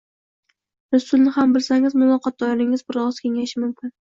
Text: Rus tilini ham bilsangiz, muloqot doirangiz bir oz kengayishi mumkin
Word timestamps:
Rus 0.95 1.05
tilini 1.09 1.33
ham 1.35 1.53
bilsangiz, 1.57 1.97
muloqot 2.05 2.41
doirangiz 2.45 2.85
bir 2.89 3.01
oz 3.05 3.21
kengayishi 3.27 3.65
mumkin 3.67 3.95